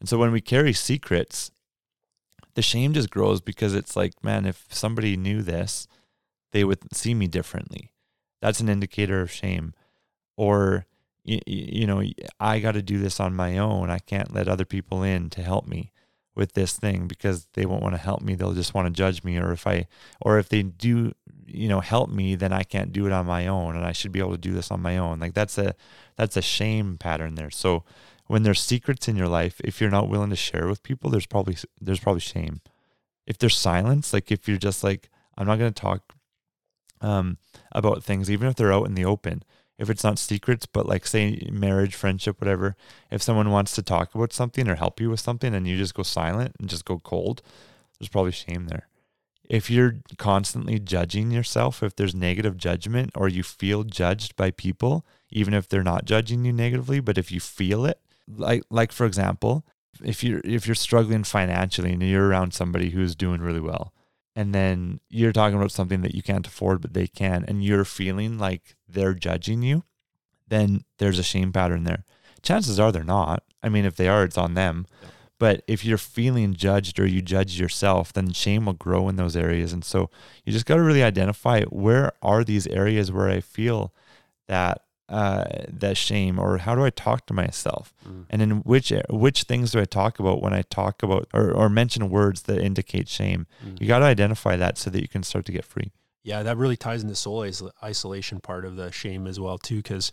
[0.00, 1.50] And so when we carry secrets,
[2.55, 5.87] the shame just grows because it's like, man, if somebody knew this,
[6.53, 7.92] they would see me differently.
[8.40, 9.74] That's an indicator of shame.
[10.37, 10.87] Or
[11.22, 12.03] you, you know,
[12.38, 13.90] I got to do this on my own.
[13.90, 15.92] I can't let other people in to help me
[16.35, 18.35] with this thing because they won't want to help me.
[18.35, 19.37] They'll just want to judge me.
[19.38, 19.87] Or if I,
[20.21, 21.12] or if they do,
[21.47, 24.12] you know, help me, then I can't do it on my own, and I should
[24.12, 25.19] be able to do this on my own.
[25.19, 25.75] Like that's a,
[26.16, 27.51] that's a shame pattern there.
[27.51, 27.85] So
[28.27, 31.27] when there's secrets in your life, if you're not willing to share with people, there's
[31.27, 32.61] probably there's probably shame.
[33.27, 36.14] If there's silence, like if you're just like, I'm not going to talk
[37.01, 37.38] um,
[37.73, 39.43] about things, even if they're out in the open.
[39.81, 42.77] If it's not secrets, but like say marriage, friendship, whatever,
[43.11, 45.95] if someone wants to talk about something or help you with something and you just
[45.95, 47.40] go silent and just go cold,
[47.99, 48.88] there's probably shame there.
[49.49, 55.07] If you're constantly judging yourself, if there's negative judgment or you feel judged by people,
[55.31, 59.07] even if they're not judging you negatively, but if you feel it, like like for
[59.07, 59.64] example,
[60.05, 63.95] if you're if you're struggling financially and you're around somebody who's doing really well,
[64.37, 67.85] and then you're talking about something that you can't afford but they can and you're
[67.85, 69.85] feeling like they're judging you
[70.50, 72.05] then there's a shame pattern there.
[72.42, 73.44] Chances are they're not.
[73.62, 74.87] I mean if they are it's on them.
[75.38, 79.37] But if you're feeling judged or you judge yourself then shame will grow in those
[79.37, 79.72] areas.
[79.72, 80.11] And so
[80.44, 83.94] you just got to really identify where are these areas where i feel
[84.48, 87.92] that uh, that shame or how do I talk to myself?
[88.09, 88.26] Mm.
[88.31, 91.68] and in which which things do I talk about when I talk about or, or
[91.68, 93.48] mention words that indicate shame?
[93.64, 93.81] Mm.
[93.81, 95.90] you got to identify that so that you can start to get free
[96.23, 97.47] Yeah, that really ties into soul
[97.83, 100.13] isolation part of the shame as well too, because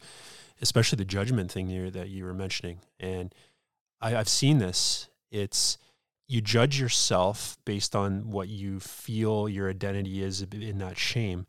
[0.61, 3.33] especially the judgment thing here that you were mentioning, and
[4.01, 5.09] I, I've seen this.
[5.31, 5.77] It's
[6.27, 11.45] you judge yourself based on what you feel your identity is in that shame.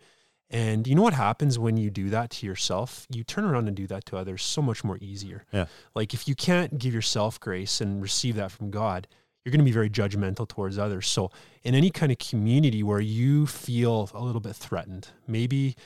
[0.50, 3.06] And you know what happens when you do that to yourself?
[3.10, 5.44] You turn around and do that to others so much more easier.
[5.52, 5.66] Yeah.
[5.94, 9.08] Like if you can't give yourself grace and receive that from God,
[9.44, 11.08] you're going to be very judgmental towards others.
[11.08, 11.30] So
[11.62, 15.76] in any kind of community where you feel a little bit threatened, maybe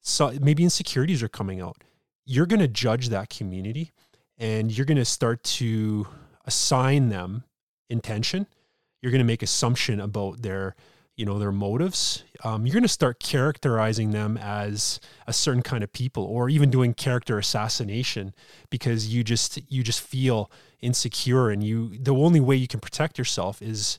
[0.00, 1.76] so maybe insecurities are coming out,
[2.24, 3.92] you're going to judge that community
[4.38, 6.06] and you're going to start to
[6.44, 7.44] assign them
[7.88, 8.46] intention.
[9.00, 10.74] You're going to make assumption about their
[11.16, 15.84] you know their motives um, you're going to start characterizing them as a certain kind
[15.84, 18.34] of people or even doing character assassination
[18.70, 23.18] because you just you just feel insecure and you the only way you can protect
[23.18, 23.98] yourself is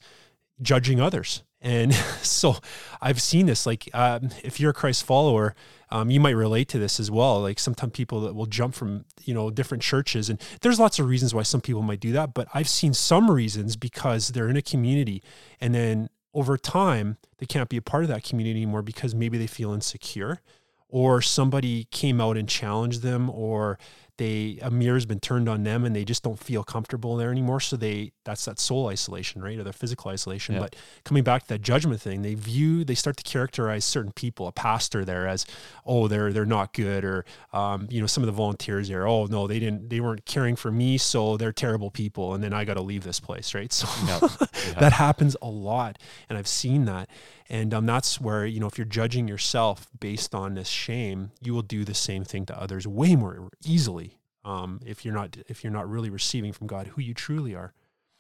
[0.62, 1.44] judging others.
[1.62, 2.58] And so
[3.02, 5.56] i've seen this like um, if you're a christ follower
[5.90, 7.40] um, you might relate to this as well.
[7.40, 11.08] Like sometimes people that will jump from you know different churches and there's lots of
[11.08, 14.58] reasons why some people might do that but i've seen some reasons because they're in
[14.58, 15.22] a community
[15.62, 19.38] and then over time they can't be a part of that community anymore because maybe
[19.38, 20.42] they feel insecure
[20.90, 23.80] or somebody came out and challenged them or
[24.18, 27.32] they a mirror has been turned on them and they just don't feel comfortable there
[27.32, 27.60] anymore.
[27.60, 29.58] So they that's that soul isolation right?
[29.58, 30.56] Or their physical isolation.
[30.56, 30.62] Yeah.
[30.62, 34.48] but coming back to that judgment thing they view they start to characterize certain people
[34.48, 35.46] a pastor there as
[35.86, 37.04] oh they're they're not good.
[37.04, 40.26] Or um, you know some of the volunteers there oh no they didn't they weren't
[40.26, 43.56] caring for me so they're terrible people and then i got to leave this place
[43.56, 43.74] right?
[43.74, 44.80] So Yeah.
[44.80, 45.98] that happens a lot
[46.30, 47.10] and i've seen that.
[47.50, 51.54] And um, that's where you know if you're judging yourself based on this shame you
[51.54, 54.03] will do the same thing to others way more easily
[54.46, 57.74] um, if you're not if you're not really receiving from god who you truly are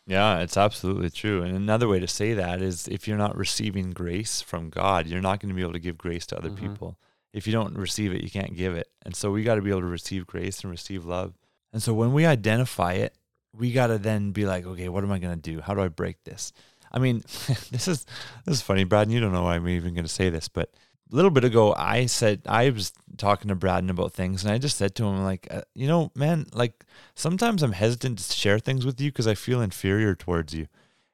[0.05, 1.43] Yeah, it's absolutely true.
[1.43, 5.21] And another way to say that is if you're not receiving grace from God, you're
[5.21, 6.59] not going to be able to give grace to other Mhm.
[6.59, 6.97] people.
[7.31, 8.89] If you don't receive it, you can't give it.
[9.05, 11.33] And so we got to be able to receive grace and receive love.
[11.71, 13.15] And so when we identify it,
[13.53, 15.61] we got to then be like, okay, what am I going to do?
[15.61, 16.51] How do I break this?
[16.91, 17.21] I mean,
[17.71, 18.05] this is
[18.45, 19.03] this is funny, Brad.
[19.07, 20.69] And you don't know why I'm even going to say this, but
[21.15, 24.77] little bit ago, I said I was talking to Braden about things, and I just
[24.77, 28.85] said to him like, uh, you know, man, like sometimes I'm hesitant to share things
[28.85, 30.67] with you because I feel inferior towards you.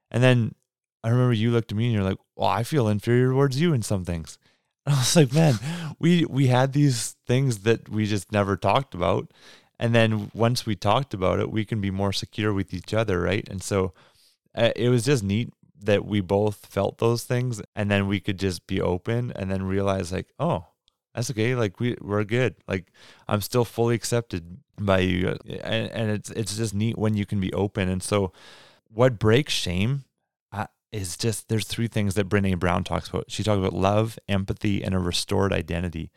[0.09, 0.55] And then
[1.03, 3.73] I remember you looked at me and you're like, well, I feel inferior towards you
[3.73, 4.37] in some things.
[4.85, 5.59] And I was like, man,
[5.99, 9.31] we we had these things that we just never talked about.
[9.79, 13.21] And then once we talked about it, we can be more secure with each other,
[13.21, 13.47] right?
[13.49, 13.93] And so
[14.55, 18.37] uh, it was just neat that we both felt those things and then we could
[18.37, 20.65] just be open and then realize like, oh,
[21.13, 21.55] that's okay.
[21.55, 22.55] Like we we're good.
[22.67, 22.91] Like
[23.27, 27.39] I'm still fully accepted by you, and, and it's it's just neat when you can
[27.39, 27.89] be open.
[27.89, 28.31] And so,
[28.87, 30.05] what breaks shame
[30.51, 33.25] uh, is just there's three things that Brene Brown talks about.
[33.29, 36.11] She talks about love, empathy, and a restored identity.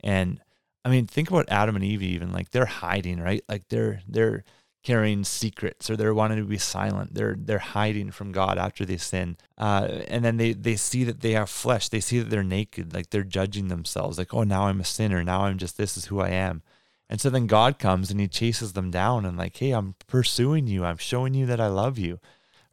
[0.00, 0.40] And
[0.84, 2.02] I mean, think about Adam and Eve.
[2.02, 3.44] Even like they're hiding, right?
[3.48, 4.44] Like they're they're
[4.82, 7.14] carrying secrets or they're wanting to be silent.
[7.14, 9.36] They're they're hiding from God after they sin.
[9.56, 11.88] Uh, and then they they see that they have flesh.
[11.88, 12.94] They see that they're naked.
[12.94, 14.18] Like they're judging themselves.
[14.18, 15.22] Like oh now I'm a sinner.
[15.24, 16.62] Now I'm just this is who I am.
[17.10, 20.66] And so then God comes and he chases them down and like hey I'm pursuing
[20.66, 20.84] you.
[20.84, 22.20] I'm showing you that I love you.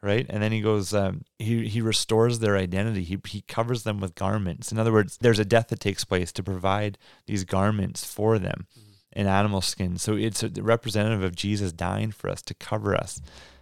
[0.02, 0.28] Right.
[0.30, 3.04] And then he goes, um, he, he restores their identity.
[3.04, 4.72] He, he covers them with garments.
[4.72, 8.68] In other words, there's a death that takes place to provide these garments for them.
[8.78, 8.85] Mm-hmm
[9.16, 9.98] in animal skin.
[9.98, 13.22] So it's a representative of Jesus dying for us to cover us.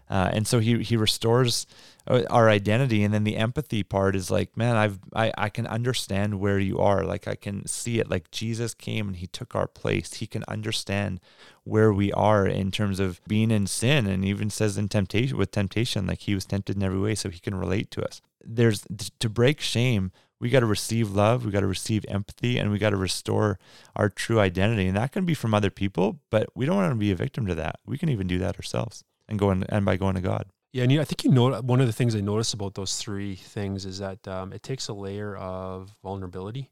[0.10, 1.66] Uh, and so he he restores
[2.08, 5.66] uh, our identity, and then the empathy part is like, man, I've I, I can
[5.66, 7.04] understand where you are.
[7.04, 8.10] Like I can see it.
[8.10, 10.16] Like Jesus came and he took our place.
[10.16, 11.22] He can understand
[11.63, 15.52] where we are in terms of being in sin, and even says in temptation with
[15.52, 18.22] temptation, like he was tempted in every way, so he can relate to us.
[18.44, 18.86] There's
[19.20, 20.12] to break shame
[20.43, 23.58] we got to receive love, we got to receive empathy, and we got to restore
[23.95, 24.89] our true identity.
[24.89, 27.47] And that can be from other people, but we don't want to be a victim
[27.47, 27.79] to that.
[27.86, 30.47] We can even do that ourselves and go and by going to God.
[30.73, 32.97] Yeah, and you, I think you know one of the things I notice about those
[32.97, 36.71] three things is that um, it takes a layer of vulnerability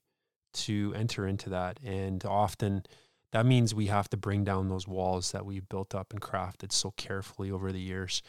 [0.54, 2.84] to enter into that, and often
[3.32, 6.74] that means we have to bring down those walls that we've built up and crafted
[6.74, 8.22] so carefully over the years.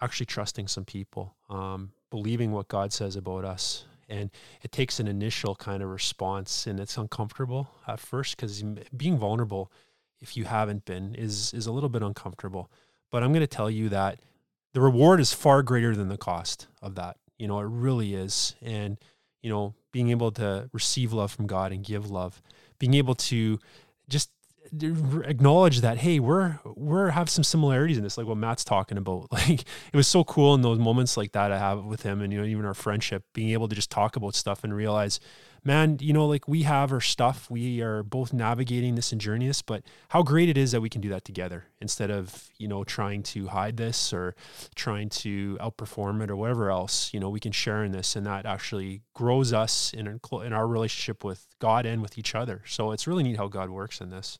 [0.00, 4.30] Actually, trusting some people, um, believing what God says about us, and
[4.62, 8.62] it takes an initial kind of response and it's uncomfortable at first because
[8.96, 9.70] being vulnerable
[10.20, 12.70] if you haven't been is is a little bit uncomfortable.
[13.10, 14.20] But i'm going to tell you that
[14.72, 17.16] the reward is far greater than the cost of that.
[17.38, 18.54] You know it really is.
[18.60, 18.98] And
[19.42, 22.42] you know being able to receive love from god and give love
[22.78, 23.58] being able to
[24.08, 24.30] just
[24.72, 29.26] acknowledge that hey we're we're have some similarities in this like what matt's talking about.
[29.32, 32.32] Like it was so cool in those moments like that i have with him and
[32.32, 35.18] you know even our friendship being able to just talk about stuff and realize
[35.64, 37.50] man, you know, like we have our stuff.
[37.50, 40.88] We are both navigating this and journeying this, but how great it is that we
[40.88, 44.34] can do that together instead of, you know, trying to hide this or
[44.74, 47.12] trying to outperform it or whatever else.
[47.12, 50.66] You know, we can share in this and that actually grows us in, in our
[50.66, 52.62] relationship with God and with each other.
[52.66, 54.38] So it's really neat how God works in this.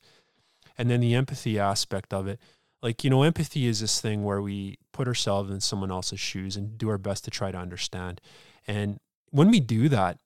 [0.78, 2.40] And then the empathy aspect of it.
[2.82, 6.56] Like, you know, empathy is this thing where we put ourselves in someone else's shoes
[6.56, 8.22] and do our best to try to understand.
[8.66, 8.98] And
[9.30, 10.18] when we do that,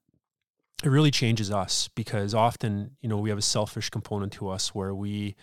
[0.84, 4.74] it really changes us because often, you know, we have a selfish component to us
[4.74, 5.34] where we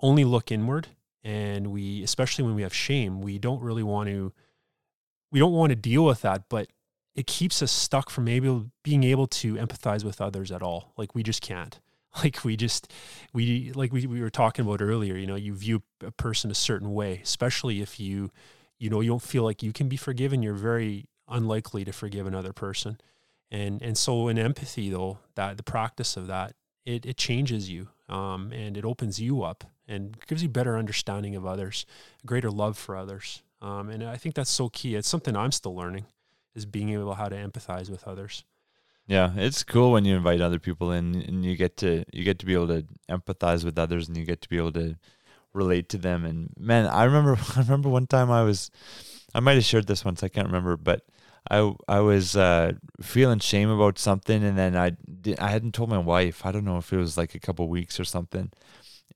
[0.00, 0.88] only look inward
[1.22, 4.32] and we, especially when we have shame, we don't really want to,
[5.30, 6.68] we don't want to deal with that, but
[7.14, 10.94] it keeps us stuck from maybe being able to empathize with others at all.
[10.96, 11.78] Like we just can't.
[12.22, 12.92] Like we just,
[13.32, 16.54] we, like we, we were talking about earlier, you know, you view a person a
[16.54, 18.30] certain way, especially if you,
[18.78, 22.28] you know, you don't feel like you can be forgiven, you're very unlikely to forgive
[22.28, 22.98] another person
[23.54, 27.88] and and so in empathy though that the practice of that it, it changes you
[28.08, 31.86] um, and it opens you up and gives you better understanding of others
[32.26, 33.42] greater love for others.
[33.62, 34.94] Um, and i think that's so key.
[34.96, 36.06] It's something i'm still learning
[36.54, 38.44] is being able how to empathize with others.
[39.06, 42.38] Yeah it's cool when you invite other people in and you get to you get
[42.40, 44.96] to be able to empathize with others and you get to be able to
[45.52, 46.24] relate to them.
[46.24, 48.70] And man i remember i remember one time i was
[49.32, 51.06] i might have shared this once i can't remember but
[51.50, 55.90] I I was uh, feeling shame about something, and then I did, I hadn't told
[55.90, 56.46] my wife.
[56.46, 58.50] I don't know if it was like a couple weeks or something.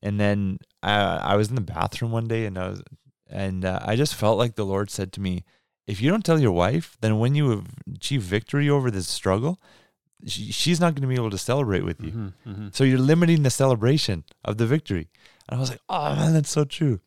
[0.01, 2.83] And then I I was in the bathroom one day, and I was
[3.29, 5.43] and uh, I just felt like the Lord said to me,
[5.87, 7.63] "If you don't tell your wife, then when you
[7.93, 9.59] achieve victory over this struggle,
[10.25, 12.11] she, she's not going to be able to celebrate with you.
[12.11, 12.67] Mm-hmm, mm-hmm.
[12.71, 15.09] So you're limiting the celebration of the victory."
[15.47, 17.01] And I was like, "Oh man, that's so true."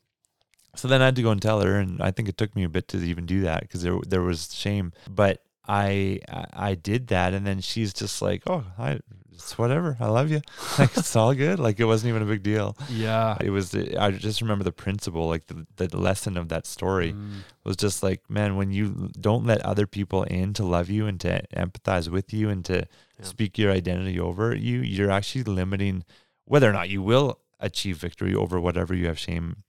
[0.75, 2.65] So then I had to go and tell her, and I think it took me
[2.65, 4.93] a bit to even do that because there there was shame.
[5.09, 9.01] But I I did that, and then she's just like, "Oh, I,
[9.33, 9.97] it's whatever.
[10.01, 10.41] I love you.
[10.79, 11.59] Like it's all good.
[11.59, 13.75] Like it wasn't even a big deal." Yeah, it was.
[13.75, 17.43] I just remember the principle, like the the lesson of that story mm.
[17.65, 21.21] was just like, man, when you don't let other people in to love you and
[21.21, 22.87] to empathize with you and to
[23.19, 23.25] yeah.
[23.25, 26.05] speak your identity over you, you're actually limiting
[26.47, 29.63] whether or not you will achieve victory over whatever you have shame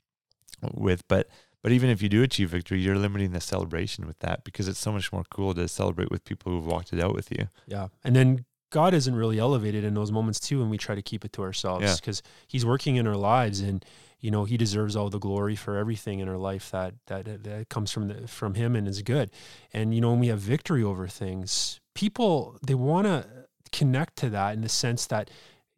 [0.73, 1.07] with.
[1.07, 1.27] But
[1.61, 4.79] but even if you do achieve victory, you're limiting the celebration with that because it's
[4.79, 7.47] so much more cool to celebrate with people who've walked it out with you.
[7.67, 11.01] Yeah, and then God isn't really elevated in those moments too, and we try to
[11.01, 12.31] keep it to ourselves because yeah.
[12.47, 13.85] He's working in our lives, and
[14.19, 17.69] you know, he deserves all the glory for everything in our life that that that
[17.69, 19.31] comes from the, from him and is good.
[19.73, 23.25] And you know, when we have victory over things, people they want to
[23.71, 25.29] connect to that in the sense that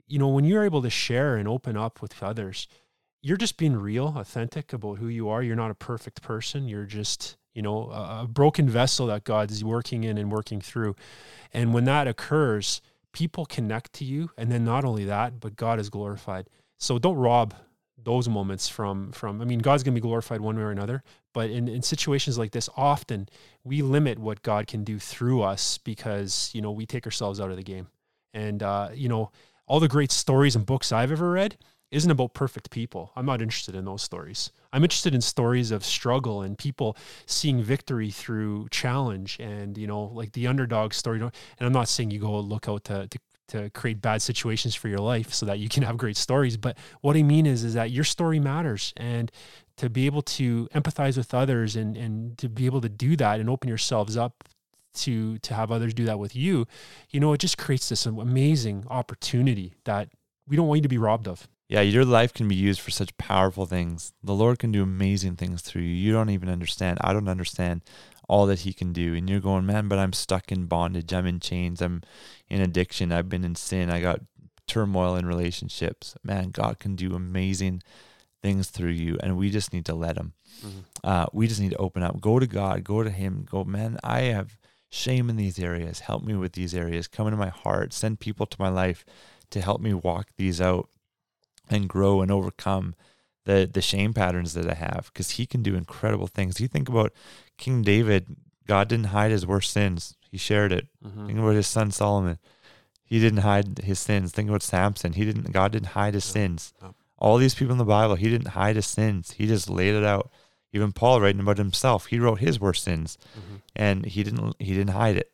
[0.08, 2.68] you know, when you're able to share and open up with others,
[3.26, 5.42] you're just being real, authentic about who you are.
[5.42, 6.68] You're not a perfect person.
[6.68, 10.62] You're just, you know, a, a broken vessel that God is working in and working
[10.62, 10.96] through.
[11.52, 14.30] And when that occurs, people connect to you.
[14.38, 16.52] And then not only that, but God is glorified.
[16.78, 17.56] So don't rob
[17.98, 21.02] those moments from from I mean God's going to be glorified one way or another
[21.34, 23.28] but in, in situations like this often
[23.64, 27.50] we limit what God can do through us because you know we take ourselves out
[27.50, 27.88] of the game
[28.32, 29.32] and uh, you know
[29.66, 31.58] all the great stories and books I've ever read
[31.96, 33.14] isn't about perfect people.
[33.16, 34.52] I'm not interested in those stories.
[34.74, 40.04] I'm interested in stories of struggle and people seeing victory through challenge and, you know,
[40.04, 41.22] like the underdog story.
[41.22, 44.90] And I'm not saying you go look out to, to, to create bad situations for
[44.90, 46.58] your life so that you can have great stories.
[46.58, 49.32] But what I mean is, is that your story matters and
[49.78, 53.40] to be able to empathize with others and, and to be able to do that
[53.40, 54.44] and open yourselves up
[54.96, 56.66] to to have others do that with you,
[57.10, 60.10] you know, it just creates this amazing opportunity that
[60.48, 61.48] we don't want you to be robbed of.
[61.68, 64.14] Yeah, your life can be used for such powerful things.
[64.24, 65.96] The Lord can do amazing things through you.
[65.96, 67.00] You don't even understand.
[67.02, 67.84] I don't understand
[68.30, 69.16] all that He can do.
[69.16, 71.12] And you're going, man, but I'm stuck in bondage.
[71.12, 71.82] I'm in chains.
[71.82, 72.04] I'm
[72.50, 73.12] in addiction.
[73.12, 73.90] I've been in sin.
[73.90, 74.22] I got
[74.68, 76.16] turmoil in relationships.
[76.24, 77.82] Man, God can do amazing
[78.44, 79.18] things through you.
[79.24, 80.34] And we just need to let Him.
[80.64, 80.80] Mm-hmm.
[81.04, 82.22] Uh, we just need to open up.
[82.22, 82.84] Go to God.
[82.84, 83.44] Go to Him.
[83.50, 84.60] Go, man, I have
[84.90, 86.02] shame in these areas.
[86.02, 87.08] Help me with these areas.
[87.08, 87.92] Come into my heart.
[87.92, 89.04] Send people to my life
[89.50, 90.90] to help me walk these out
[91.70, 92.96] and grow and overcome
[93.46, 96.60] the the shame patterns that I have because he can do incredible things.
[96.60, 97.14] You think about
[97.58, 98.36] King David,
[98.68, 100.16] God didn't hide his worst sins.
[100.30, 100.88] He shared it.
[101.06, 101.28] Mm-hmm.
[101.28, 102.40] Think about his son Solomon.
[103.04, 104.32] He didn't hide his sins.
[104.32, 105.14] Think about Samson.
[105.14, 106.74] He didn't God didn't hide his sins.
[107.18, 109.32] All these people in the Bible, he didn't hide his sins.
[109.38, 110.32] He just laid it out.
[110.74, 113.56] Even Paul writing about himself, he wrote his worst sins, mm-hmm.
[113.76, 115.32] and he didn't he didn't hide it.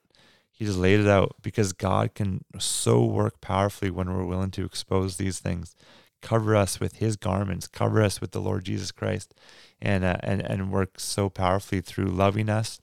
[0.52, 4.66] He just laid it out because God can so work powerfully when we're willing to
[4.66, 5.76] expose these things.
[6.22, 7.68] Cover us with His garments.
[7.68, 9.34] Cover us with the Lord Jesus Christ,
[9.82, 12.80] and uh, and and work so powerfully through loving us,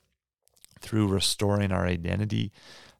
[0.79, 2.51] through restoring our identity,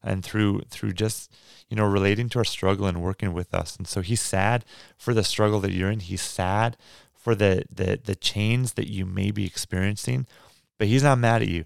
[0.03, 1.31] and through through just
[1.69, 3.75] you know relating to our struggle and working with us.
[3.75, 4.65] And so He's sad
[4.97, 5.99] for the struggle that you're in.
[5.99, 6.77] He's sad
[7.19, 10.25] for the the the chains that you may be experiencing,
[10.77, 11.65] but he's not mad at you.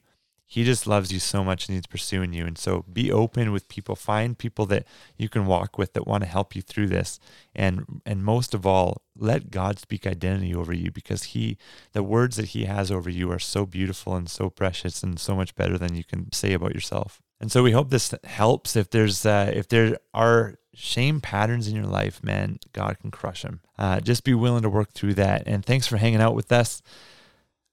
[0.54, 2.46] He just loves you so much and he's pursuing you.
[2.46, 4.86] And so be open with people, find people that
[5.18, 7.20] you can walk with that want to help you through this.
[7.56, 11.58] And and most of all, let God speak identity over you because he
[11.94, 15.36] the words that he has over you are so beautiful and so precious and so
[15.36, 17.20] much better than you can say about yourself.
[17.42, 18.76] And so we hope this helps.
[18.76, 23.42] If there's uh, if there are shame patterns in your life, man, God can crush
[23.42, 23.62] them.
[23.80, 25.48] Uh, just be willing to work through that.
[25.48, 26.84] And thanks for hanging out with us.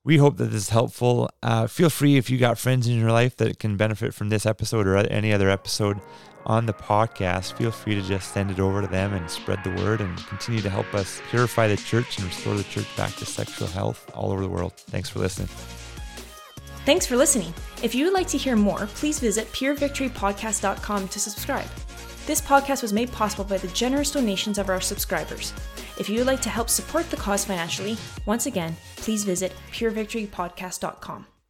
[0.02, 1.28] We hope that this is helpful.
[1.42, 4.46] Uh, feel free if you got friends in your life that can benefit from this
[4.46, 6.00] episode or any other episode
[6.46, 9.70] on the podcast, feel free to just send it over to them and spread the
[9.82, 13.26] word and continue to help us purify the church and restore the church back to
[13.26, 14.72] sexual health all over the world.
[14.74, 15.48] Thanks for listening.
[16.86, 17.52] Thanks for listening.
[17.82, 21.68] If you would like to hear more, please visit purevictorypodcast.com to subscribe.
[22.30, 25.52] This podcast was made possible by the generous donations of our subscribers.
[25.98, 31.26] If you would like to help support the cause financially, once again, please visit purevictorypodcast.com.